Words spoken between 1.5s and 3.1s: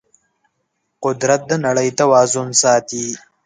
نړۍ توازن ساتي.